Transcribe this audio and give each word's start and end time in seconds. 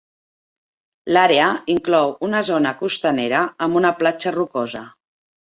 L'àrea 1.15 1.49
inclou 1.73 2.15
una 2.29 2.41
zona 2.49 2.73
costanera 2.81 3.43
amb 3.67 3.79
una 3.83 3.93
platja 4.01 4.35
rocosa. 4.41 4.85